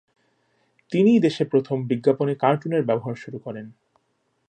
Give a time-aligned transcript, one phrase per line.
[0.91, 3.65] তিনিই দেশে প্রথম বিজ্ঞাপনে কার্টুনের ব্যবহার শুরু করেন।